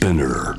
[0.00, 0.56] Spinner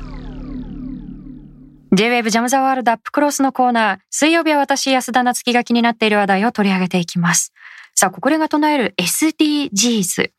[1.92, 3.98] J-Wave ジャムザワールドアップクロスのコーナー。
[4.08, 7.52] 水曜日は私、安田夏樹が気になっている話題を取り上げていきます。
[7.96, 10.30] さあ、国連が唱える SDGs。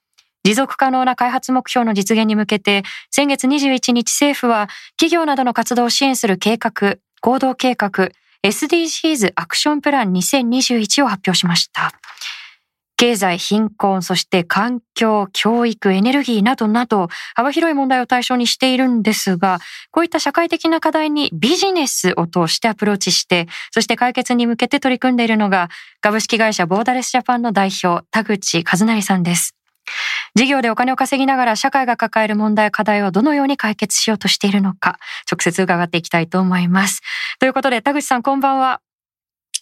[0.45, 8.09] 持続可能な開発目標の実現に向けて、先月21日政府は企業などの活動を支援する計画、行動計画、
[8.45, 11.91] SDGs アクションプラン2021を発表しました。
[12.97, 19.59] 経済、貧困、そして環境、教育、エネルギーなどなど幅広い問題を対象にしているんですが、
[19.91, 25.69] こういった社会的な課題にビジネスを通してアプローチして、そして解決に向けて取り組んでいるのが
[26.01, 29.55] 株式会社ボーダレスジャパンの代表、田口和成さんです。
[30.35, 34.97] 事業でお金を稼ぎながら社会が抱える問題、課題をどのように解決しようとしているのか、
[35.31, 37.01] 直接伺っていきたいと思います。
[37.39, 38.81] ということで、田口さんこんばんは。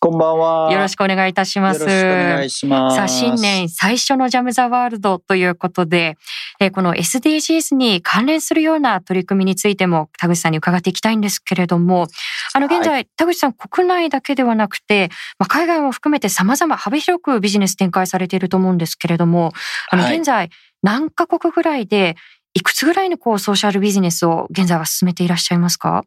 [0.03, 0.71] こんばんは。
[0.71, 1.81] よろしくお願いいたします。
[1.81, 2.95] よろしくお願いします。
[2.97, 6.17] さあ、新年最初のジャムザワールドということで、
[6.59, 12.07] えーこの SDGs に関連するような取り組みについても田口さんに伺っていきたいんですけれども、
[12.55, 19.51] あの、現在、田口さん国内だけではなくて、まあ、海外も含めて様々幅広くビジネス展開されていると思うんですけれども、
[19.91, 20.49] あの、はい現在、
[20.81, 22.15] 何カ国ぐらいで、
[22.55, 26.03] いくつぐらいのこうソーシャルビジネスを現在は進めていらっしゃいますか？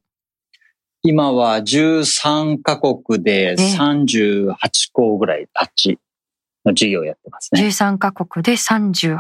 [1.07, 4.55] 今は13カ国でええ38
[4.91, 5.97] 校ぐらい、8
[6.65, 7.61] の事業をやってますね。
[7.61, 9.19] 13カ国で38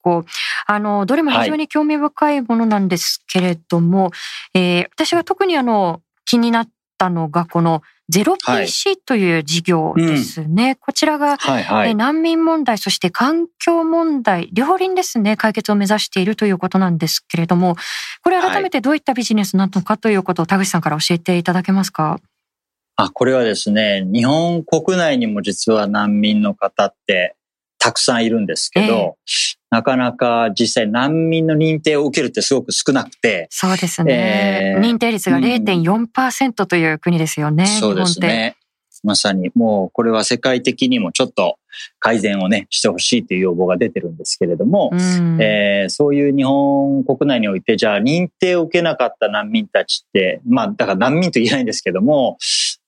[0.00, 0.24] 個。
[0.66, 4.12] あの、どれも非常に興味深いものなんですけれども、
[4.54, 10.76] えー私が特にあの、気になったのが、このゼロはい PC という事業ですね。
[10.76, 11.88] こちらが、はいはい。
[11.88, 17.76] えー難民問題、そして環境問題、両輪ですね、解決を目指しているということなんですけれども、
[18.22, 22.20] これ改めてどういったビジネスなのかということを田口さんから教えていただけますか？
[22.96, 27.34] あ、これはですね、日本国内にも実は難民の方って
[27.86, 29.16] たくさんいるんですけど、
[29.70, 34.74] なかなか実際難民の認定を受けるってすごく少なくて、そうですね。
[34.74, 38.18] えー認定率が0.4%という国ですよね、そうです。
[38.18, 38.56] ね。
[39.04, 41.58] まさにもうこれは世界的にもちょっと
[42.00, 52.36] 改善をね、してほしいという要望が出てるんですけれども、うんえーそういう日本国内において、じゃあ認定を受けなかった難民たちって、まあだから難民と言えないんですけども、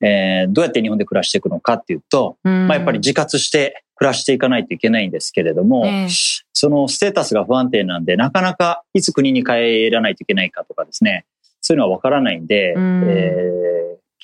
[0.01, 6.07] えーどうやって日本で暮らしていくのかっていうと、うんまあやっぱり自活して暮らしていかないといけないんですけれども、ええ
[6.53, 11.25] そのステータスが不安定なんで、なかなかいつ国に帰らないといけないかとかですね、
[11.61, 13.59] そういうのはわからないんで、うんえー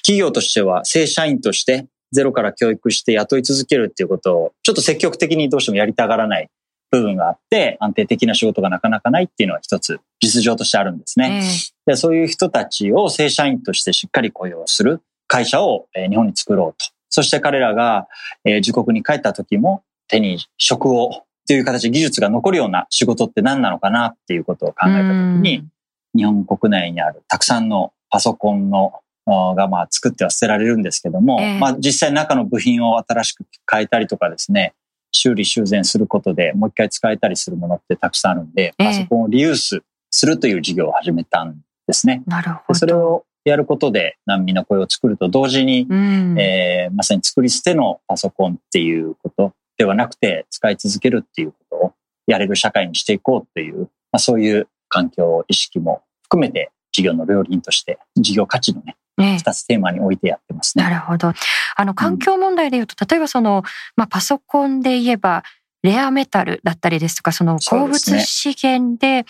[0.06, 6.50] 企業としては正社員としてゼロから教育して雇い続けるっていうことをちょっと積極的にどうしてもやりたがらない
[6.92, 11.42] 部分があって、安定的な仕事がなかなかないっていうのは一つ実情としてあるんですね。
[11.42, 16.95] ええでそういう人たちを正社員としてしっかり雇用する会社をえー日本に作ろうと。
[17.16, 18.10] そして彼らが
[18.44, 25.66] えー自国に帰った時も手に職をという形で技術が残るような仕事って何なのかなっていうことを考えた時に、
[26.14, 34.74] 日本国内にあるたくさんのパソコンのがまあ作っては捨てられるんですけども、ええまあ実際中の部品を新しく変えたりとかですね、
[35.12, 39.82] 修理修繕することでもう一回使えたりするものってたくさんあるんで、ええパソコンをリユース
[40.12, 42.24] するという事業を始めたんですね。
[42.26, 42.74] なるほでど。
[42.76, 51.94] それをやることで難民の雇用を作ると同時に、うんえーまさに作り捨てのパソコンっていうことではなくて使い続けるっていうことを
[52.28, 60.84] やれる社会にしていこうという、まあ、そういう環境意識も含めて事業の両輪として事業価値のね、ええ二つテーマに置いてやってますね。
[60.84, 61.34] なるほど。
[61.76, 63.64] あの、環境問題で言うと、例えばその、
[63.96, 65.44] まあ、パソコンで言えば、
[65.86, 69.26] レアメタルだったりですとか、その鉱物資源で、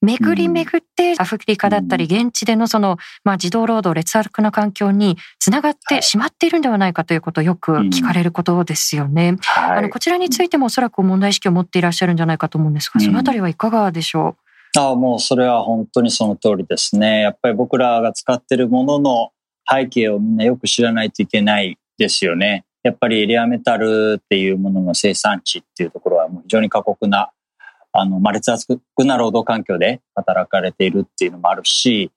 [0.00, 9.36] 巡り巡ってアフリカだったり、現地でのその、まあ、児童労働、劣悪な環境につながってしまっているんではないかということをよく聞かれることですよね。
[9.40, 9.78] はい。
[9.78, 13.04] あの、こちらについてもおそらく問題意識を持っていらっしゃるんじゃないかと思うんですが、うん。
[13.04, 14.36] そのあたりはいかがでしょ
[14.76, 17.22] ああもうそれは本当にその通りですね。
[17.22, 19.30] やっぱり僕らが使ってるものの
[19.68, 22.64] 背景をみんなよく知らないといけないですよね。
[22.88, 27.30] やっぱりレアメタルっていうものの生産地っていうところはもう非常に過酷な、
[27.92, 32.10] あの、まあ、劣悪な労働環境で働かれているっていうのもあるし、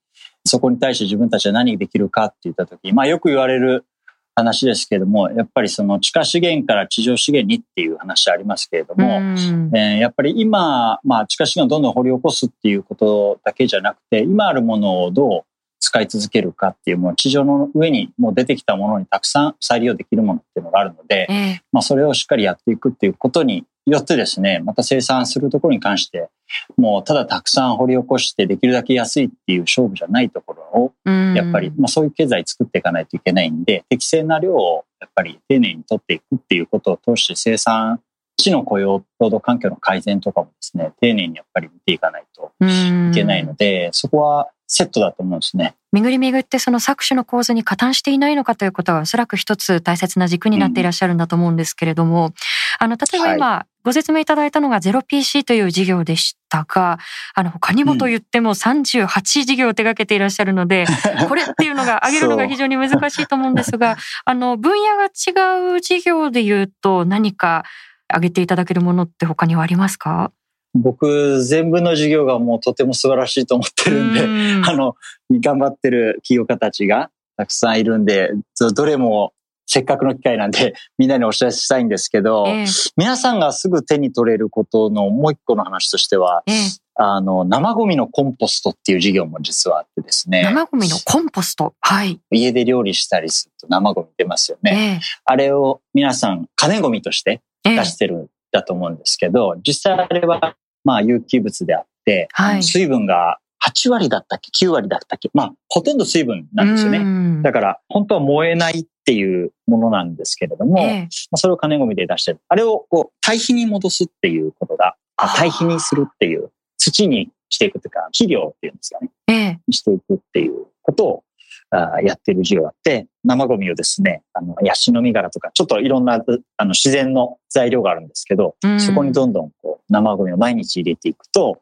[0.45, 3.85] そこに対して自分たちは何ができるかって言ったとき、まあよく言われる
[4.33, 9.01] 話ですけれども、やっぱりその地下資源から地上資源にっていう話ありますけれどう。
[9.01, 15.50] も、うんえーやっぱり今、まあ、地下資源をどんどん掘り起こすっていうことだけじゃなくて、今あるものをどう
[15.91, 21.61] 使い続けるかっていう、もう地上の上にもう出てきたものにたくさん再利用できるものっていうのがあるので、ええ。
[21.73, 26.29] まあ、それをしっかりやっていくっていうことによってですね、また生産するところに関して、
[26.77, 31.33] もうただたくさん掘り起こしてできるだけ安いっていう勝負じゃないところを、うん。
[31.33, 37.99] やっぱり、まあ、そういう経済作っていかないといけないんで、適正な量をやっぱり丁寧に取っていくっていうことを通して生産
[38.37, 45.75] 地の雇用、労働環境の改善とかもですね、丁寧にやっぱり見ていかないといけないので、そこはセットだと思うんですね。
[45.91, 52.33] 巡り巡ってその搾取の構図に加担していないのかということはおそらく一つ大切な軸になっていらっしゃるんだと思うんですけれども、うん、
[52.79, 56.99] あの、例えば今、ご説明いただいたのが 0PC という事業でしたが、
[57.35, 60.85] あの、他にもと言っても38事業を手掛けていらっしゃるので、
[61.21, 67.65] うん、これっていうのが挙げるのが非常に難しいと思うんですが、あの、分野が違う事業で言うと何か
[68.07, 70.31] 挙げていただけるものって他にはありますか？
[70.73, 74.95] 僕、全部の授業がもうとても素晴らしいと思ってるんで、んあの、
[75.31, 78.31] 頑張ってる企業家たちがたくさんいるんで、
[78.73, 79.33] どれも
[79.73, 86.55] せっかくの機会なんで、 みんなにお知らせしたいんですけど、えー、皆さんがすぐ手に取れることのもう一個の話としては、えー、
[86.95, 90.43] あの、生ゴミのコンポストっていう授業も実はあってですね。
[90.43, 91.73] 生ゴミのコンポスト？
[91.79, 92.19] はい。
[92.31, 94.99] 家で料理したりすると生ゴミ出ますよね。
[94.99, 107.41] えー、あれを皆さん、金ゴミとして出してるんだと思うんですけど、実際あれはまあ有機物であって、はい、水分が8割だったっけ ?9 割だったっけまあ、ほとんど水分なんですよね。
[107.43, 112.39] だから、本当は燃えないっていうものなんですけれども、えー、それを金ゴミで出してる。
[112.49, 119.09] あれをこう、堆肥に戻すっていうことが、堆肥にするっていう、土にしていくというか、肥料っていうんですかね。
[119.27, 121.23] えー、していくっていうことを
[121.71, 126.23] あやってる授業があって、生ゴミをですね、あの、ヤシの実柄とか、ちょっといろんな
[126.57, 131.61] あの自然の材料があるんですけど、そこにどんどんこう生ゴミを毎日入れていくと、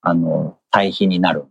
[0.00, 1.48] あの、堆肥になるん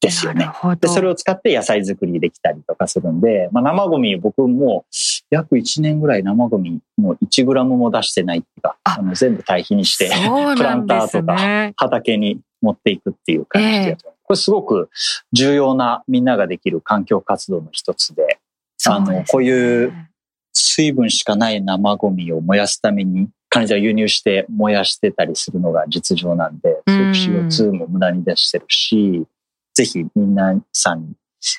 [0.00, 0.50] ですよね。
[0.80, 4.84] で、それを使って野菜作りできたりとかするんで、まあ、生ゴミ僕も
[5.30, 14.90] 約1年ぐらい生ゴミもう1グラムも出してないっていうか、あの全部堆肥にして、ね、プランターとか畑に持っていくっていう感じで、えー、これすごく
[15.32, 18.40] 重要なみんなができる環境活動の一つで、
[18.86, 19.92] あの、こういう
[20.52, 29.24] 水分しかない生ゴミを燃やすために、彼女は輸入して燃やしてたりするのが実情なんで、CO2 も無駄に出してるし、
[29.74, 31.14] ぜひみんなさんに、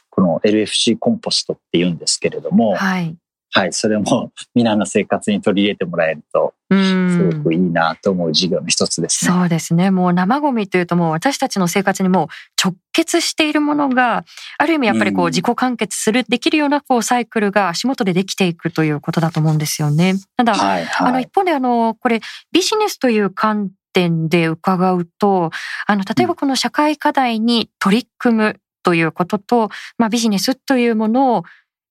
[0.09, 3.15] この LFC コンポストって言うんですけれども、はい。
[3.57, 9.31] はい、それもみんなの生活に取り入れてもらえると、すごくいいなと思う事業の一つですね。
[9.31, 9.91] そうですね。
[9.91, 12.27] もう生ゴミというともう私たちの生活にも
[12.61, 14.25] 直結しているものが、
[14.57, 20.15] ある意味やっぱりこう自己完結する、できるようなこうサイクルが足元でできていくということだと思うんですよね。
[20.35, 22.19] ただ、はいはい、あの一方であの、これ
[22.51, 25.51] ビジネスという観点で伺うと、
[25.87, 31.43] あの、例えばこの社会課題に取り組むということと、まあビジネスというものを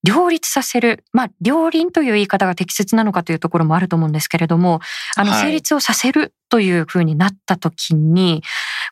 [0.04, 4.80] 両立させる、まあ、両輪という言い方が適切なのかというところもあると思うんですけれども、
[5.16, 8.42] あの、成立をさせるというふうになったときに、はい、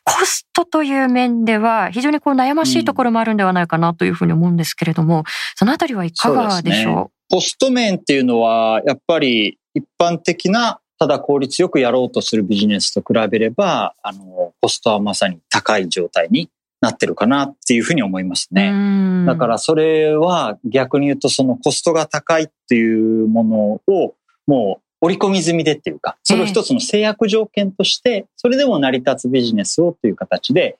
[0.03, 5.23] コストという面では非常にこう悩ましいところもあるんではないかなというふうに思うんですけれども、うん、
[5.55, 16.49] そのあたりはいかがでしょう、ね、コスト面っていうのは、やっぱり一般的なただ効率よくやろうとするビジネスと比べれば、あの、コストはまさに高い状態に
[16.83, 19.25] なってるかなっていうふうに思いますね。
[19.25, 23.57] だからそれは逆に言うとそのコストが高いっていうもの
[23.87, 24.15] を
[24.45, 30.77] もう織り込み済みでっていうか、それを一つの制約条件として、それでも成り立つビジネスをという形で、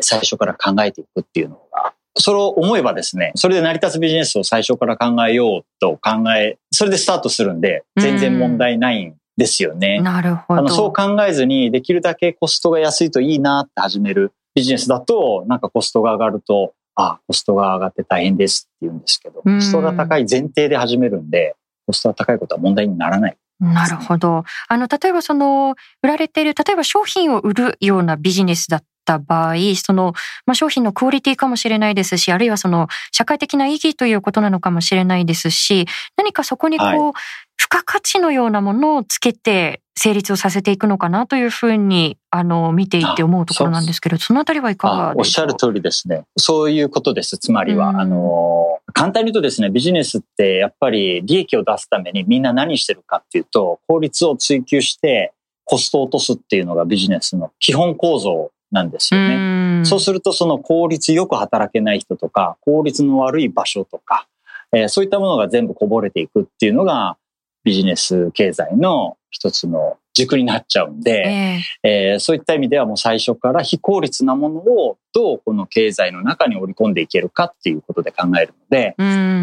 [0.00, 10.00] 最初から考えていくっていうのが、それを思えばですね、それで成り立つビジネスを最初から考えようと考え、それでスタートするんで、全然問題ないんですよね。
[10.00, 10.60] なるほど。
[10.60, 21.56] あのそう考えずに、できるだけコストが安いといいなって始めるビジネスだと、なんかコストが上がると、あ、コストが上がって大変ですって言うんですけど、コストが高い前提で始めるんで、
[21.86, 23.36] コストが高いことは問題にならない。
[23.60, 24.44] なるほど。
[24.68, 30.14] あの、例えばその、売られている、例えば商品を売るようなビジネスだった場合、その、
[30.46, 37.12] まあ、商品のクオリティかもしれないですし、あるいはその、社会的な意義ということなのかもしれないですし、何かそこにこう、はい、
[37.56, 45.18] 付加価値のようなものをつけて成立をさせていくのかなというふうに、あの、見ていて思うところなんですけど、そのあたりはいかがですか？
[45.18, 46.24] おっしゃる通りですね。
[46.38, 47.36] そういうことです。
[47.36, 55.34] つまりは、うん、あの、簡単に言うとですね、ビジネスってやっぱり利益を出すためにみんな何してるかっていうと、効率を追求して
[55.64, 59.80] コストを落とすっていうのがビジネスの基本構造なんですよね。
[59.82, 64.26] うそうするとその効率よく働けない人とか、効率の悪い場所とか、
[64.72, 67.18] えー、そういったものが全部こぼれていくっていうのが、
[67.64, 78.94] ビジネス経済の一つの軸になっちゃうんで、えー、えー、そういった意味ではもう最初から非効率なものをどうこの経済の中に織り込んでいけるかっていうことで考えるので、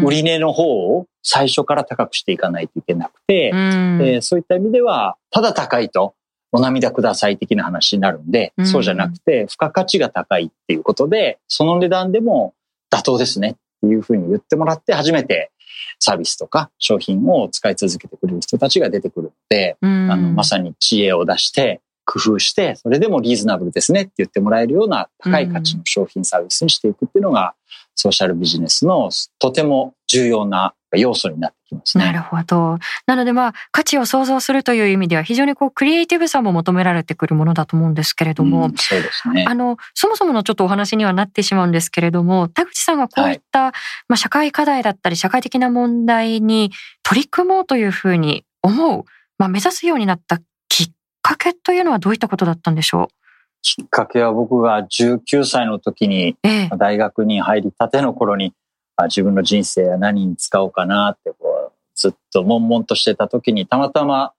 [0.06, 6.14] 売値の方を最初から高くしていかないといけなくて、えー、そういった意味では、ただ高いと
[6.52, 12.54] お涙ください的な話になるんで、そうじゃなくて、付加価値が高いっていうことで、その値段でも
[12.92, 15.50] 妥当ですねっていうふうに言ってもらって初めて、
[15.98, 19.29] サービスとか商品を使い続けてくれる人たちが出てくる
[19.82, 27.54] あの、まさに知恵を出して、工夫して、それでもリーズナブルですねって言ってもらえるような高い価値の商品サービスにしていくっていうのが、
[27.94, 32.04] ソーシャルビジネスのとても重要な要素になってきますね。
[32.04, 32.78] なるほど。
[33.06, 39.44] なのでまあ価値を創造するという意味では非常にこうクリエイティブさも求められてくるものだと思うんですけれども、うん、そうですね。
[39.46, 43.72] あのそもそものちょっとお話にはなってしまうんですけれども、田口さんがこういった、はい、
[44.08, 49.04] まあ社会課題だったり社会的な問題に取り組もうというふうに思う、
[49.40, 50.90] まあ目指すようになったきっ
[51.22, 53.06] かけというのはどういったことだったんでしょう？
[53.62, 56.36] きっかけは僕が19歳の時に
[56.76, 58.52] 大学に入りたての頃に、
[59.04, 64.34] 自分の人生は何に使おうかなってこうずっと悶々としてた時にたまたま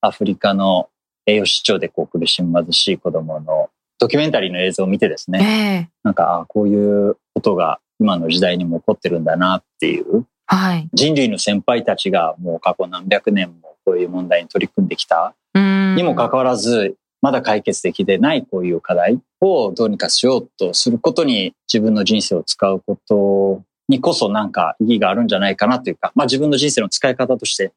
[0.00, 0.88] アフリカの
[1.26, 15.34] 栄養失調でこう苦しむ貧しい子供のドキュメンタリーの映像を見てですね、えー、なんかあこういうことが今の時代にも起こってるんだなっていう、はい、人類の先輩たちがもう過去何百年もこういう問題に取り組んできた。
[15.54, 27.72] にもかかわらずまだ解決できてないこういう課題をどうにかしようとすることに自分の人生を使うことにこそなんか意義があるんじゃないかなというか、まあ自分の人生の使い方として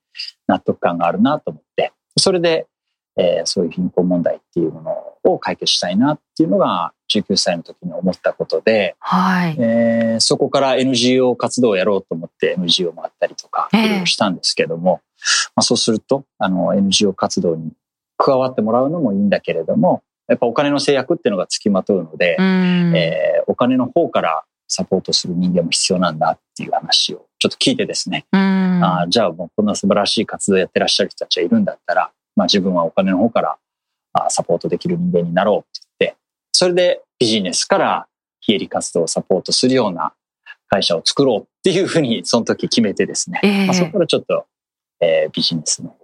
[0.47, 2.67] 納得感があるなと思って、それで、
[3.17, 9.55] えー、そういう貧困問題っていうものを解決したいなっていうのが19歳の時に思ったことで、はい。
[9.59, 15.01] えー、そこから NGO 活動をやろうと思って NGO もあったりとか、いろいろしたんですけども、
[15.55, 17.71] まあ、そうするとあの NGO 活動に
[18.17, 33.57] 加わってもらうのもいいんだけれども、やっぱお金の制約っていうのがつきまとうので、えー、お金の方からサポートする人間も必要なんだっていう話をちょっと聞いてですね、あじゃあもうこんな素晴らしい活動やってらっしゃる人たちがいるんだったら、まあ、自分はお金の方から
[34.13, 35.67] あサポートできる人間になろうって
[35.99, 36.17] 言って、
[36.51, 38.07] それでビジネスから
[38.41, 40.13] 非営利活動をサポートするような
[40.69, 44.45] 会社を作ろうっていうふうにその時決めてですね、えー、まあ、そこからちょっと、
[45.01, 45.95] えー、ビジネスの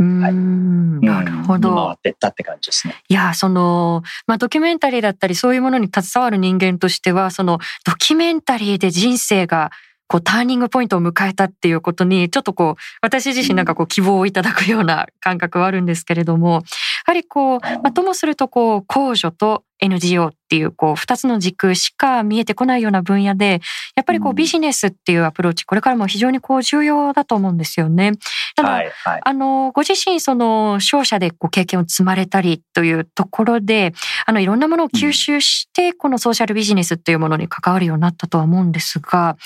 [0.00, 1.74] うん、なるほど。
[1.74, 2.94] 回ってったって感じですね。
[3.08, 9.72] いや、その、まあ、ドキュメンタリーだったり、そういうものに携わる人間としては、その、ドキュメンタリーで人生が、
[10.06, 16.60] こう、ターニングポイントを迎えたっていうことに、ちょっとこう、私自身なんかこう、希望をいただくような感覚はあるんですけれども、や
[17.04, 23.60] はりこう、まあ、ともするとこう、公助と NGO っていうこう二つの軸しか見えてこないような分野で
[23.94, 28.12] やっぱりこうビジネスっていうアプローチこれからも非常にこう重要だと思うんですよね。
[28.56, 33.92] ただ、はいはい、あのご自身その商社でこう経験を積まれたりというところで
[34.26, 39.36] あのいろんなものを吸収してこのソーシャルビジネスっていうものに関わるようになったとは思うんですが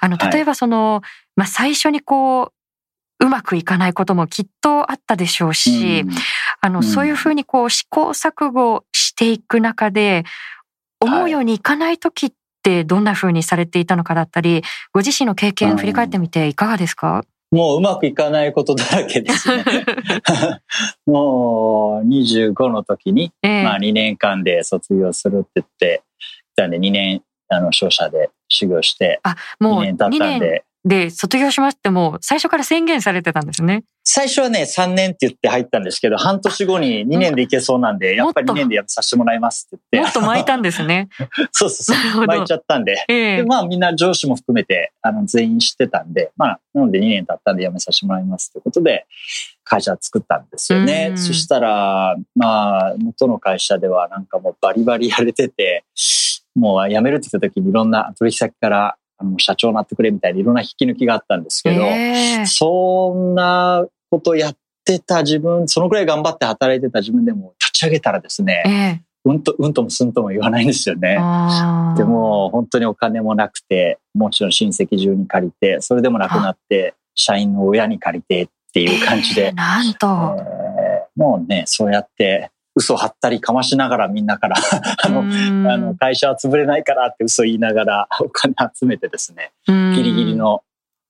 [0.00, 1.00] あの例えばその、
[1.36, 2.52] まあ、最初にこう
[3.20, 6.10] うまくいかないこともきっとあったでしょうし、うん、
[6.60, 10.24] あの、そういうふうにこう試行錯誤していく中で、
[11.00, 12.32] 思うようにいかない時っ
[12.62, 19.64] てどんなふうにされていたのかだったり、ご自身の経験を振り返ってみていかがですか、もううまくいかないことだらけですね。
[21.06, 26.02] もう25の時に、えー、まあ2年間で卒業するって言って、
[26.56, 33.84] たんで2年、あの、商社で修行して、あ、もう2年経ったんで、で、卒業しますってもう最初から宣言されてたんですね。
[34.10, 40.18] 最初はね、3年って言って入ったんですけど、半年後に2年でいけそうなんで、やっぱり2年でやめさせてもらいますって言って。
[40.18, 41.10] もっと巻いたんですね。
[41.52, 42.26] そうそうそう。
[42.26, 43.04] 巻いちゃったんで。
[43.06, 49.04] えー、でまあみんな上司も含めて、あの、全員知ってたんで、まあ、なので2年経ったんでやめさせてもらいますということで、
[49.62, 51.12] 会社作ったんですよね。
[51.16, 55.84] そしたら、まあ、元の会社ではなんかもうバリバリやれてて、
[56.54, 71.14] もう辞めるって言った時にいろんな取引先からあの、社長になってくれみたいないろんな引き抜きがあったんですけど、えー、そんなことやってた自分、そのくらい頑張って働いてた自分でも立ち上げたらですね、えー、うんと、うんともすんとも言わないんですよね。
[71.96, 79.46] でも、本当にお金もなくて、もちろん親戚中に借りて、それでもなくなって、社員の親に借りてっていう感じで。
[79.46, 84.56] えー、なんと、えー、もうね、そうやって、嘘張ったりかましながらみんなから
[85.04, 90.62] あの、あの、会社は潰れないからって嘘言いながらお金集めてですね、ギリギリの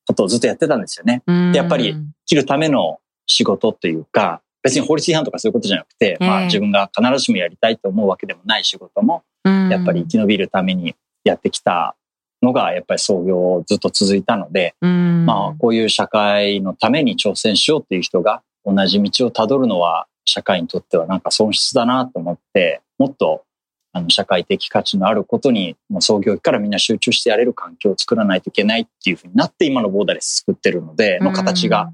[0.07, 1.23] ことをずっとやってたんですよね。
[1.53, 1.95] で、やっぱり
[2.25, 10.95] 切るための仕事というか、別に法律違反とかそういうことじゃなくて、まあ自分が必ずしもやりたいと思うわけでもない仕事も、やっぱり生き延びるために
[11.25, 11.95] やってきた
[12.43, 23.45] のがやっぱり創業ずっと続いたので、まあこういう社会のために挑戦しようっていう人が同じ道をたどるのは社会にとってはなんか損失だなと思って、もっと
[23.93, 31.93] あの社会的価値のあることに、もう創業期からみんな集中してやれる環境を作らないといけないっていうふうになって今のボーダレス作ってるので、の形が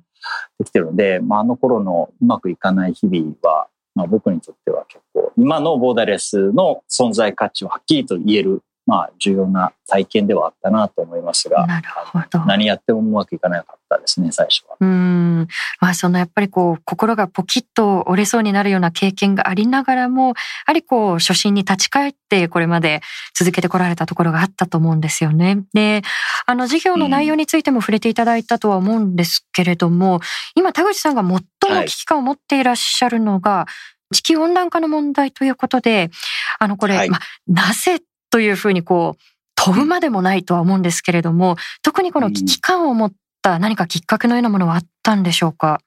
[0.58, 12.44] できてるので、まあ、あの頃のうまくいかない日々は、まあ、僕にとっては結構、今のボーダレスの存在価値をはっきりと言えるまあ、重要な体験ではあったなと思いますが、なるほど。
[12.44, 14.76] 何やってもうまくいかなかったですね、最初は。
[14.78, 15.48] うん。
[15.80, 20.34] まあ、そのやっぱりこう、心がポキッと折れそうになるような経験がありながらも、や
[20.66, 23.00] はりこう、初心に立ち返って、これまで
[23.34, 25.62] 続けてこられたところがあったと思うんですよね。
[25.72, 26.02] で、
[26.44, 30.20] あの、授業の内容についても触れていただいたとは思うんですけれども、
[30.54, 36.10] 今、田口さんが最も危機感を持っていらっしゃるのが、はい地球温暖化の問題ということで、
[36.58, 38.00] あの、これ、はい、まあ、なぜ
[38.34, 39.22] というふうにこう、
[39.54, 43.12] 飛ぶまでもないとは思うんですけれども、特にこの危機感を持っ
[43.42, 45.80] た何かきっかけのようなものはあったんでしょうか？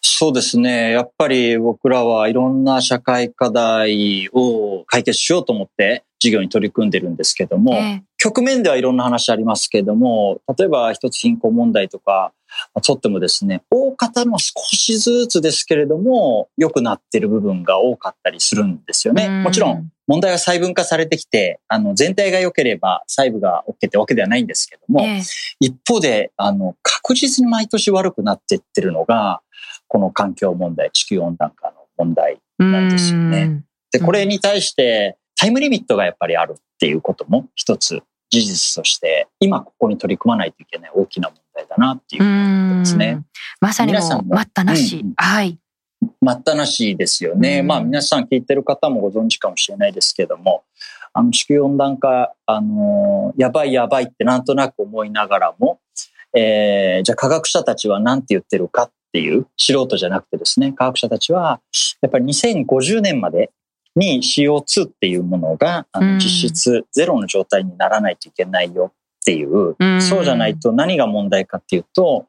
[0.00, 0.92] そうですね。
[0.92, 12.32] やっぱり僕らはいろんな社会課題を解決しようと思って事業に取り組んでるんですけども、えー、局面ではいろんな話ありますけれども、例えば一つ貧困問題とか、
[12.84, 19.28] とってもですね、大方の少しずつですけれども、良くなっている部分が多かったりするんですよね。
[19.42, 25.22] もちろん、問題は細分化されてきて、あの、全体が良ければ細部が OK ってわけではないんですけども、えー、
[25.60, 29.40] 一方で、あの、確実に毎年悪くなっていってるのが、
[29.88, 33.62] この環境問題、地球温暖化の問題なんですよね。
[33.92, 43.22] で、これに対してタイムリミットがやっぱりあるっていうことも一つ事実として、今ここに取り組まないといけない大きな問題だなっていうふうに思ってますね。
[43.60, 44.96] まさにも待ったなし。
[44.96, 45.58] うん、はい。
[46.24, 47.62] 待ったなしですよね。
[47.62, 50.64] まあ皆さん聞いてる方もご存知かもしれないですけども、
[51.12, 55.78] あの地球温暖化、あのー、やばいやばいってなんとなく思いながらも、
[56.34, 61.60] えー、じゃあ科学者たちは何て言ってるかっていう素人じゃなくてですね、科学者たちは
[62.00, 63.50] やっぱり2050年まで
[63.94, 68.92] に CO2 っていうものがあの実質ゼロの状態にならないといけないよっ
[69.24, 72.26] ていう、うん、そうじゃないと何が問題かっていうと、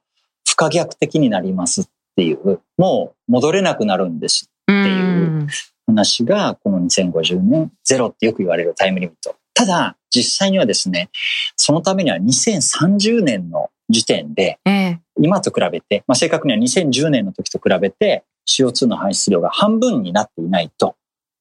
[0.48, 1.86] 不可逆的になりますっ
[2.16, 4.50] ていう、もう戻れなくなるんです。
[4.64, 5.48] っていう
[5.88, 9.36] 話が、この2050年、ゼロってよく言われるタイムリミット。
[9.54, 11.10] ただ、実際にはですね、
[11.56, 14.60] そのためには2030年の時点で、
[15.20, 20.96] 今と比べて、まあ、正確には2010年の時と比べて CO2 の排出量が半分になっていないと、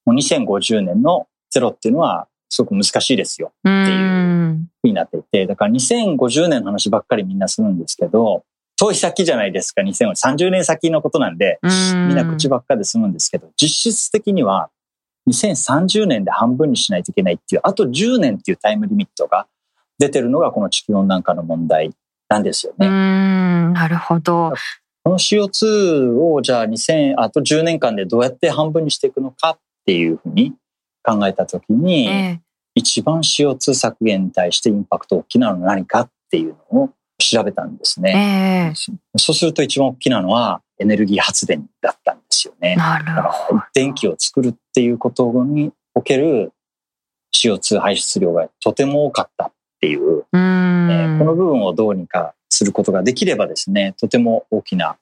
[0.05, 8.45] もう2050年のゼロっていうのはすごく難しいですよっていうふうになっていて、だから2050年の話ばっかりみんなするんですけど、
[8.77, 14.71] 遠い先じゃないですか、2030年先のことなんで、みんな口ばっかで済むんですけど、実質的には
[15.31, 19.47] 2030年で半分にしないといけないっていう、あと10年っていうタイムリミットが
[19.99, 21.93] 出てるのがこの地球温暖化の問題
[22.29, 22.89] なんですよね。
[22.89, 24.55] なるほど。
[25.05, 30.55] この CO2 をじゃあ2000、あと10年間でどうやって半分にしていくのかっていうふうに
[31.03, 32.41] 考えたときに、えー、
[32.75, 38.73] 一番 CO2 削減に対してインパクト大きなのは何かっていうのを調べたんですね。
[38.73, 42.77] えー、そうすると一番大きなのはエネルギー発電だったんですよね。
[42.77, 43.63] なるほど。
[43.73, 46.53] 電気を作るっていうことにおける
[47.35, 54.97] CO2 排出量がとても多かったっていう、えー、この部分をどうにかすることができればですね、とても大きな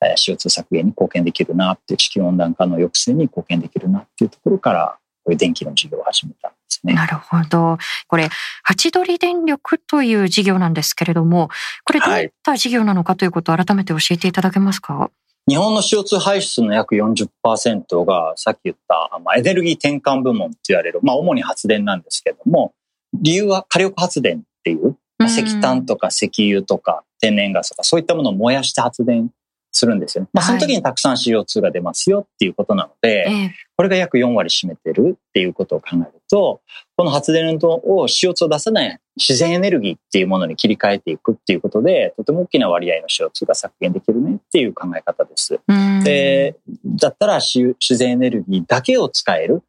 [0.00, 6.94] CO2 削減に貢献できるなって地球温暖化の抑制に貢献できるなっていうところからこういう電気の事業を始めたんですね。
[6.94, 7.78] なるほど。
[8.08, 8.28] これ、
[8.62, 11.48] ハチドリ電力という事業なんですけれども、
[11.84, 15.10] これどういった事業なのかということを改めて教えていただけますか、は
[15.48, 22.72] い、日本の CO2 排出の約40%がさっき言った、まあ、エネルギー転換部門って言われる、まあ主に発電なんですけれども、
[23.14, 29.30] 理由は火力発電っていう、まあ、石炭とか石油とか天然ガスとかそういったものを燃やして発電
[29.74, 30.30] するんですよね。
[30.32, 36.60] まあ、その時にたくさん CO2 が出ますよっていうことなので、はい、これが約4割占めてるっていうことを考えると、
[36.96, 45.58] この発電を CO2 を出さない自然エネルギーっていうものに切り替えていくっていうことで、とても大きな割合の CO2 が削減できるねっていう考え方です。
[46.04, 49.62] で、だったら自然エネルギーだけを使える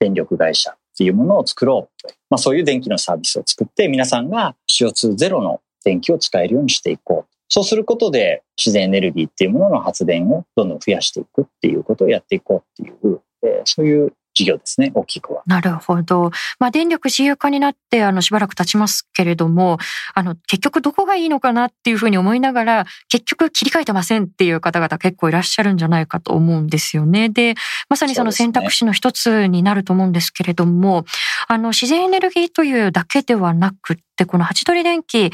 [0.00, 2.14] 電力会社っていうものを作ろうと。
[2.30, 7.34] まあ、そういう電気のサービスを作って皆さんが CO2 ゼロの電気を使えるようにしていこう。
[7.48, 15.42] そうすることで自然エネルギーっていうものの発電をどんどん増やしていくっていうことをやっていこうっていう、えー、そういう事業ですね、大きくは。
[15.46, 16.32] なるほど。
[16.58, 19.78] まあ、電力自由化になって、あの、しばらく経ちますけれども、
[20.12, 27.28] あの、結局どこがいいのかなっていうふうに思いながら、結局切り替えてませんっていう方々結構いらっしゃるんじゃないかと思うんですよね。
[27.28, 27.54] で、
[27.88, 31.08] まさにその選択肢の一つになると思うんですけれども、ね、
[31.46, 35.30] あの、自然エネルギーというだけではなくって、このハチドリ電気、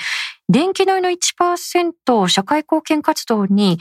[0.50, 3.78] 電気代の1%を社会貢献活動に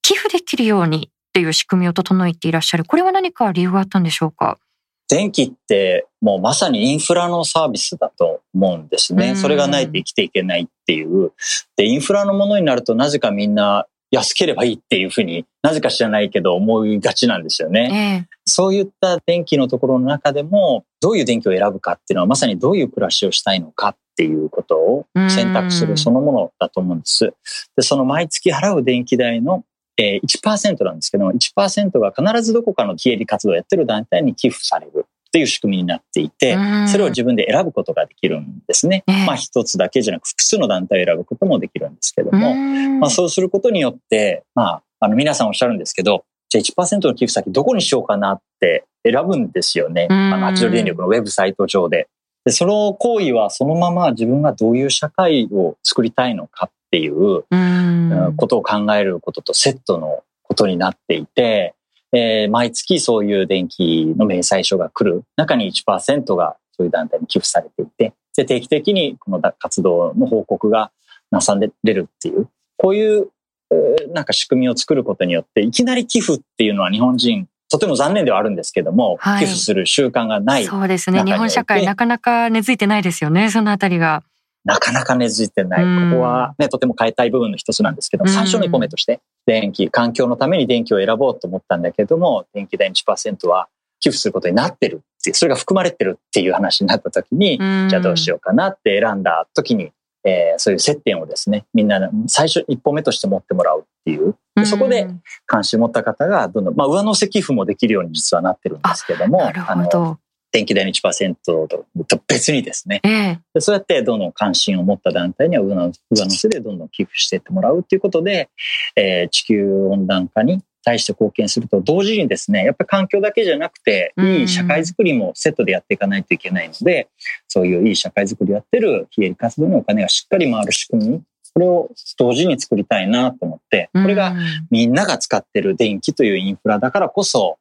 [0.00, 2.84] 寄付できるようにっていう仕組みを整えていらっしゃる。
[2.84, 4.60] これは何か理由があったんでしょうか？
[5.08, 9.34] 電気ってもうまさにインフラのサービスだと思うんですね。
[9.34, 11.32] それがないと生きていけないっていう。
[11.76, 18.26] で、インフラのものになるとなぜかみんな安ければいいっていうふうになぜか知らないけど思いがちなんですよね。
[18.30, 27.32] ええそういった電気のところの中でも、どういう電気を選ぶかっていうのはまさにどういう暮らしをしたいのかっていうことを選択するそのものだと思うんです。
[27.74, 29.64] で、その毎月払う電気代の
[29.96, 36.56] えー1%なんですけども、1%が必ずどこかの非営利活動をやってる団体に寄付されるっていう仕組みになっていて、
[36.88, 39.04] それを自分で選ぶことができるんですね。
[39.08, 50.06] ええまあ一つだけじゃなく複数の団体を選ぶこともできるんですけども、もまあそうすることによって、まあ、あの皆さんおっしゃるんですけど、じゃあ1%の寄付先どこにしようかなって選ぶんですよね。
[50.08, 52.08] うんあの、八丈電力のウェブサイト上で。
[52.44, 61.74] で、その行為はそのまま自分がどういう社会を作りたいのかっていううんことを考えることとセットのことになっていて、
[62.12, 70.92] えー毎月そういう電気の明細書が来る中に1%がそういう団体に寄付されていて、で定期的にこの活動の報告が
[71.32, 73.28] なされるっていう、こういう
[73.72, 81.24] えーなんか仕組みを作ることによって、いきなり寄付っていうのは日本人、とても残念ではあるんですけども、はい寄付する習慣がない、そうですね。
[81.24, 83.50] 日本社会なかなか根付いてないですよね。
[83.50, 84.22] そのあたりが。
[84.64, 85.84] なかなか根付いてない。
[85.84, 86.10] うん。
[86.10, 88.30] ここはね、とても変えたい部分の一つなんですけど、うん。
[88.30, 93.68] 最初の一歩目として、電気、環境のために電気を選ぼうと思ったんだけども、電気代の1%は
[94.00, 99.92] 寄付することになってるっていう、それが含まれてるっていう話になった時に、じゃあどうしよようかなって選んだ時に、
[100.26, 105.08] えーそういう接点をですね、みんな最初一歩目として持ってもらうっていう、でそこで
[105.46, 110.18] 関心を持った方がどんどん、まあ上乗せ寄付もできるように実はなってるんですけども、なるほの、ど。
[110.54, 111.84] 電気代の1%と
[112.28, 113.40] 別にですね、ええ。
[113.54, 115.92] でそうやってどんどん関心を持った団体には上乗
[116.30, 118.48] せでどんどん寄付していってもらうっていうことで、
[118.94, 124.26] えー地球温暖化に対して貢献すると同時にですね、やっぱり環境だけじゃなくて、うん。
[124.26, 127.08] いい社会づくりもセットでやっていかないといけないので、
[127.48, 134.38] そういういい社会づくりをやってる非営利活動にお金がしっかり回る仕組み、これを同時に作りたいなと思って、これがうん。
[134.70, 137.58] みんなが使ってる電気というインフラだからこそ、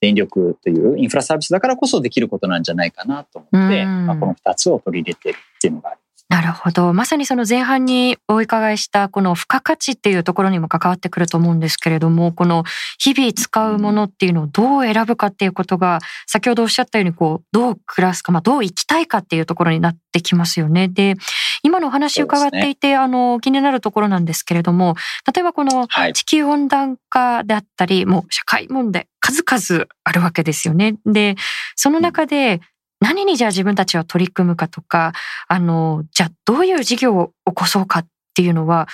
[0.00, 4.06] 電力というインフラサービスだからこそできることなんじゃないかなと思って、うん。
[4.06, 6.92] まあ、この二つを取り入れてるっていうのがありなるほど。
[6.94, 12.64] まさにその前半にお伺いしたこの付加価値っていうところにも関わってくると思うんですけれども、この
[12.98, 20.88] 日々使うものっていうのをどう選ぶかっていうことが、先ほどおっしゃったようにこう、どう暮らすか、まあどう生きたいかっていうところになってきますよね。
[20.88, 21.14] で、
[21.62, 24.96] 今のお話を伺っていて、あの、気になるところなんですけれども、
[25.32, 26.12] 例えばこのはい。
[26.14, 30.96] 地球温暖化であったり、もう社会問題、数々あるわけですよね。
[31.04, 31.36] で、
[31.76, 32.60] その中で
[33.04, 35.12] 何にじゃあ自分たちは取り組むかとか、
[35.46, 38.88] あの、じゃあどういう事業を起こそうかっていうのは、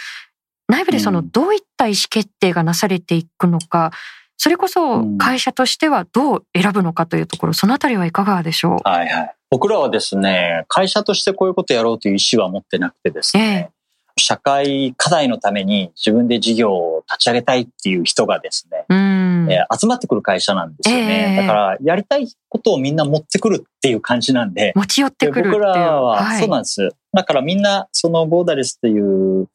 [0.68, 3.92] 内部でそのうんどういった意思決定がなされていくのか、
[4.36, 8.88] それこそうん会社としてはどう選ぶのかというところ、そのあたりはいかがでしょう？
[8.88, 9.34] はいはい。
[9.48, 13.70] 僕らはですね、会社としてこういうことをやろうという意思は持ってなくてですね、
[14.18, 19.19] 社会課題のために自分で事業を立ち上げたいっていう人がですね、うん。
[19.50, 21.30] えー集まってくる会社なんですよね。
[21.30, 25.52] ええだから、やりたいことをみんな持ってくるっていう感じなんで、持ち寄ってくるっていう。
[25.52, 26.88] 僕らは、はいそうなんです。
[27.12, 29.48] だからみんな、そのボーダレスっていう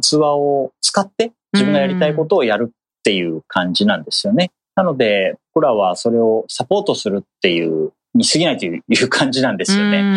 [0.00, 4.50] 器を使って自分がやりたいことをやるっていう感じなんですよね。
[4.76, 10.16] なので、僕らはそれをサポートするっていう、に過ぎないといういう感じなんですよね。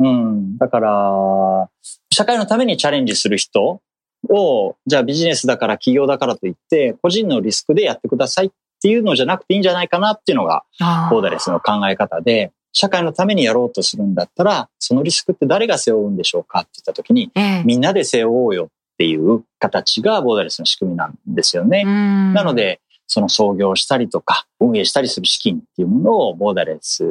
[0.00, 0.58] うん。
[0.58, 1.68] だから、
[2.12, 3.80] 社会のためにチャレンジする人
[4.30, 10.64] を、じゃあビジネスだから企業だからといって、個人のリスクでやってくださいっていうのじゃなくていいんじゃないかなっていうのが、
[11.10, 11.22] ボー。
[11.22, 17.62] ダレスの考え方で、社会のためにやろうとするんだったら、そのリスクって誰が背負うんでしょうかって言った時に、ええ。
[17.64, 21.82] みんなで背負おうよっていう形がボーダレスの仕組みなんですよね。
[21.84, 22.34] うん。
[22.34, 27.04] なので、その創業したりとか、運営したりする資金っていうものをボーダレス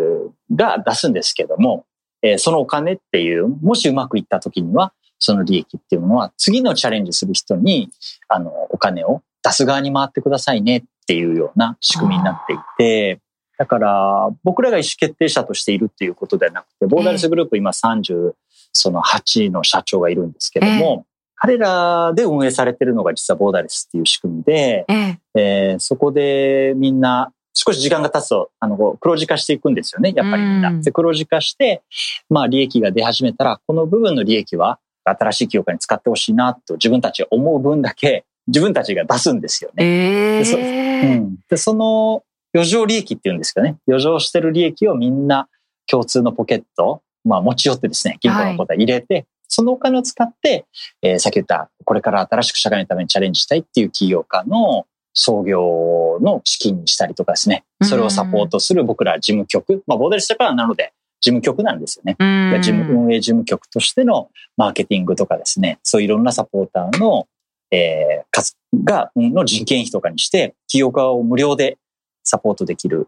[0.56, 1.86] が出すんですけども、
[2.22, 7.90] えーそのお金っていう、もしうまくいった時には、その利益っていうものは次のチャレンジする人に、
[8.28, 13.20] あの、お金を出す側に回ってくださいねっていうような仕組みになっていて、
[13.58, 18.34] だから、僕らが意思決定者としているっていうことではなくて、ボーダレスグループ今30、
[18.72, 24.86] その8の社長がいるんですけども、彼らで運営されてるのが実はボーダレスっていう仕組みで、
[25.36, 30.14] えそこでみんな少し時間が経つと、あの、黒字化していくんですよね。
[30.16, 30.70] やっぱりみんな。
[30.70, 31.82] うんで、黒字化して、
[32.30, 34.80] まあ利益が出始めたら、この部分の利益は
[35.12, 39.86] 新しい企業家に使ってほしいなと自分たちが思う分だけ自分たちが出すんですよね。
[39.86, 43.78] えでそえうんで、その余剰利益っていうんですかね。
[43.88, 45.48] 余剰してる利益をみんな
[45.86, 50.66] 共通のポケット、まあ持ち寄ってですね、銀行のことは入れて、そのお金を使って、
[51.02, 57.66] えーさっき言った、これから新しく社会のためにチャレンジしたいっていう企業家の創業の資金にしたりとかですね。
[57.84, 59.84] それをサポートする僕ら事務局。
[59.88, 62.16] まあ、ボーダレスジャパンなので、事務局なんですよね。
[62.62, 67.28] 事務運営事務局としてのマーケティングとかですね、そういろんなサポーターの
[67.72, 71.78] えー、が、の人件費とかにして、企業側を無料で
[72.24, 73.08] サポートできる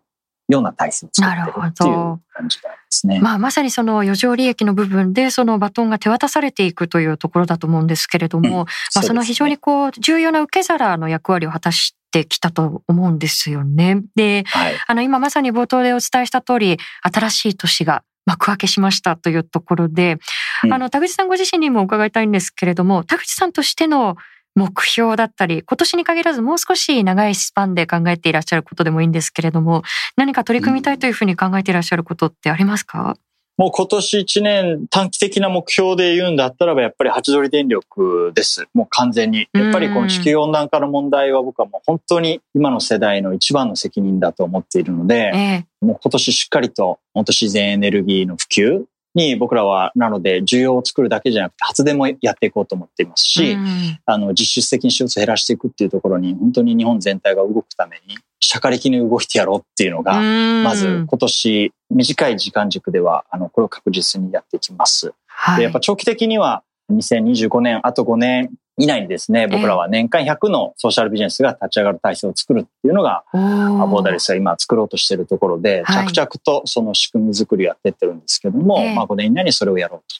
[0.50, 1.94] ような体制を作ってるっていう
[2.34, 3.20] 感じですね。
[3.20, 14.02] まあ、まさにその余剰利益の部分でそのバトンが手渡されていくというところだと思うんですけれども、うん、まあ、その非常にこう重要な受け皿の役割を果たしてきたと思うんですよね。
[14.16, 20.18] で、はい、あの今まさに冒頭でお伝えした通り、新しい年が幕開けしましたというところで、
[20.64, 24.18] うん、あの田口さんご自身にも伺いたいんですけれども、田口さんとしての
[24.60, 29.84] 目標だったり、今年に限らずもう少し長いスパンで考えていらっしゃることでもいいんですけれども、
[30.18, 33.18] 何か取り組みたいというふうに考えていらっしゃることってありますか、
[33.58, 38.68] もう今年1年短期的な目標で言うんだったらばやっぱりハチドリ電力です。
[38.74, 39.50] もう完全に。
[39.52, 45.38] やっぱりこの地球温暖化の問題は僕はもう本当に今の世代の一番の責任だと思っているので、え
[45.82, 60.22] え、もう今年しっかりと本当自然エネルギーの普及、に僕らは、なので、需要を作るだけじゃなくて、発電もやっていこうと思っていますし、うん、あの、実質的に CO2 減らしていくっていうところに、本当に日本全体が動くために、社会的に動いてやろうっていうのが、
[60.64, 65.14] まず今年、短い時間軸では、あの、これを確実にやっていきます。
[65.28, 69.90] はい、でやっぱ長期的には、2025年、あと5年以内にですね、僕らは。
[69.90, 80.16] 年間100のソーシャルビジネスが立ち上がる体制を作るっていうのが、ボーダレスが今作ろうとしているところで、着々とその仕組み作りをやってってるんですけども、まあ5年以内にそれをやろうと。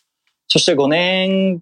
[0.50, 1.62] そして5年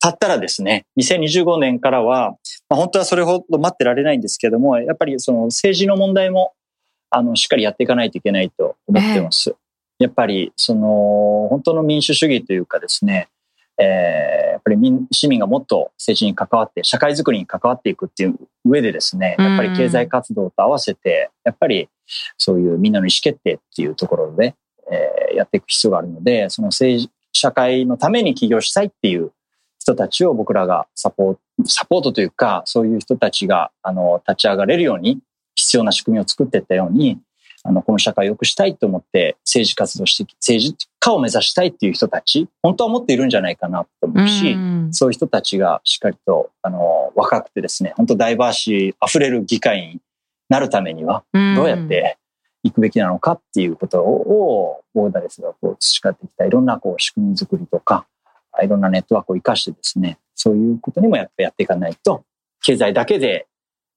[0.00, 2.30] 経ったらですね、2025年からは、
[2.70, 6.54] まあ、本当はそれほど待ってられないんですけども、やっぱりその政治の問題も、
[7.10, 9.54] あの、しっかりやっていかないといけないと思ってます。
[9.98, 13.28] やっぱり、その、本当の民主主義というかですね、
[13.80, 14.76] えー、やっぱり
[15.10, 21.88] 市民がもっと政治に関わって、社会づくりに関わっていくっていう上でですね、やっぱり経済活動と合わせて、やっぱり
[22.36, 24.54] そういうみんなの意思決定っていうところで、
[24.92, 29.32] えー、やっていく必要があるので、その政治、社会のために起業したいっていう
[29.78, 35.20] 人たちを僕らがサポート、サポートというか、そういう人たちが、あの、立ち上がれるように、
[35.54, 37.18] 必要な仕組みを作っていったように、
[37.62, 44.56] あの、この社会を良くしたいと思って政治活動して、政治家を目指したいっていう人たち、本当は思っているんじゃないかなと思うし、う
[44.92, 50.00] そういう人たちがしっかりと、あの、若くてですね、本当ダイバーシー溢れる議会に
[50.48, 52.16] なるためには、どうやって
[52.62, 58.06] 行くべきなのかっていうことを、ボーダレスがこう培ってきたいろんなこう仕組み作りとか、
[58.62, 62.24] いろんなネットワークを活かしてですね、そういうことにもやっぱやっていかないと、
[62.62, 63.46] 経済だけで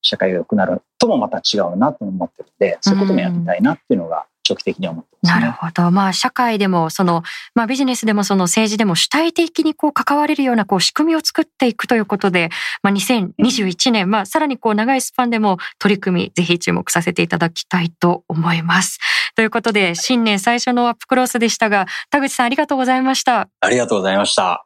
[0.04, 5.92] 社会が良くなるともまた違うなと思ってるんで、そういうこともやりたいなっていうのが長期的に思ってます、ね、なるほど。
[5.92, 7.24] まあ社会でもその、
[7.56, 12.50] まあビジネスでもその政治でも主体的にこう関われるようなこう仕組みを作っていくということで、
[12.84, 19.00] まあ2021年、うん、まあさらにこう長いスパンでも取り組み、ぜひ注目させていただきたいと思います。
[19.36, 23.48] ということで、新年最初のアップクロスでしたが、田口さんありがとうございました。
[23.62, 24.66] ありがとうございました。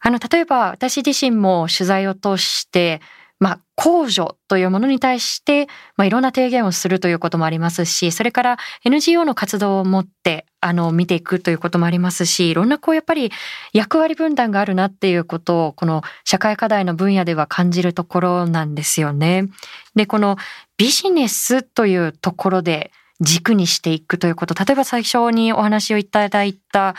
[0.00, 3.00] あの、例えば私自身も取材を通して、
[3.40, 13.30] まあ、控除というものに対して、まあ、いろんな提言をするということもありますし、それから NGO の活動を持って、あの、見ていくということもありますし、いろんなこう、やっぱり
[13.72, 19.48] 役割分担があるなっていうことを、この社会課題の分野では感じるところなんですよね。
[19.94, 20.36] で、この
[20.76, 24.54] ビジネスというところで、軸にしていくということ。
[24.54, 26.94] 例えば最初にお話をいただいた、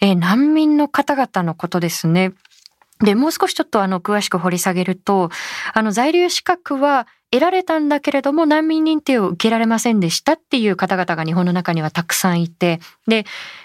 [0.00, 2.32] えー、難民の方々のことですね。
[3.02, 5.30] で、もう少しちょっとあの、詳しく掘り下げると、
[5.74, 13.24] あの、在留資格は得られたんだけれども、難民認定を受けられませんでしたっていう方々が日本の中にはたくさんいて、で、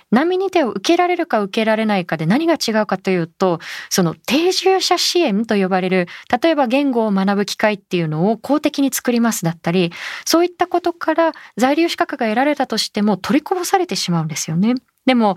[0.09, 6.07] 難民認定を受けられるか受けられないかで何が違うかというと、その定住者支援と呼ばれる、
[6.41, 9.91] 例えば言語を学ぶ機会っていうのを公的に作りますだったり、
[10.25, 14.75] そういったことから在留資格が得られたとしても取りこぼされてしまうんですよね。
[15.05, 15.35] でも、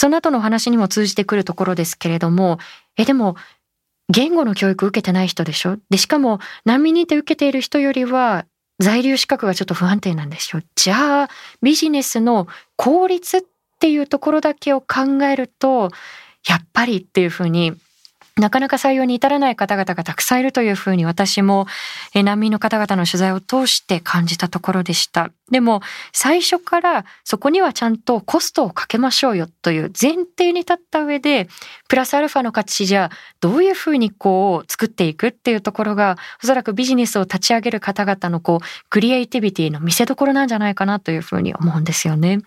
[0.00, 2.60] その後の話にも通じてくるところですけれども、
[2.96, 3.34] え、でも、
[4.08, 5.76] 言語の教育受けてない人でしょ？
[5.90, 8.46] で、しかも難民認定受けている人よりは
[8.78, 10.60] 在留資格がちょっと不安定なんでしょ？
[10.76, 11.28] じゃあ、
[11.62, 13.42] ビジネスの効率っ
[13.80, 15.90] ていうところだけを考えると、
[16.46, 17.72] やっぱりっていうふうに
[18.38, 21.66] なかなか採用に至らない方々がたくさんいるというふうに私も
[22.14, 25.30] 難民の方々の取材を通して感じたところでした。
[25.50, 25.80] でも
[26.12, 31.48] 最初からそこにはちゃんとコストをかけましょうよという前提に立った上で
[31.88, 42.40] プラスアルファの価値じゃどういうふうにこう作っていくっていうところがおそらくビジネスを立ち上げる方々のこうクリエイティビティの見せ所なんじゃないかなというふうに思うんですよね。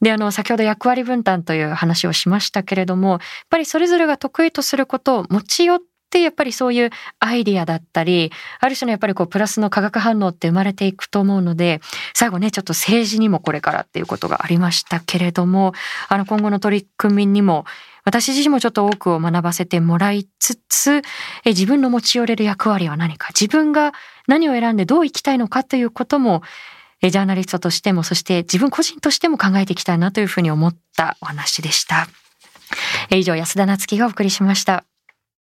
[0.00, 11.80] で、あの、先ほど役割分担という話をしましたけれども、やっぱりそれぞれが得意とすることを持ち寄ってやっぱりそういうアイディアだったり、ある種のやっぱりこうプラスの化学反応って生まれていくと思うので、
[12.14, 15.72] 最後ね、ちょっと政治にもこれからっていうことがありましたけれども、
[16.08, 17.64] あの今後の取り組みにも
[18.04, 21.02] 私自身もちょっと多くを学ばせてもらいつつ、
[21.44, 23.92] え自分の持ち寄れる役割は何か、自分が
[24.26, 26.42] 何を選んでどう生きたいのかということも、
[27.08, 32.08] ジャーナリストとしても、そして自分個人としても考えていきたいなというふうに思ったお話でした。
[33.10, 34.84] 以上、安田なつきがお送りしました。